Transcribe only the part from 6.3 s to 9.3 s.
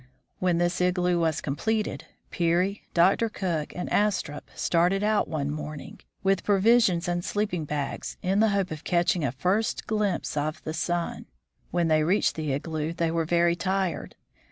provisions and sleep ing bags, in the hope of catching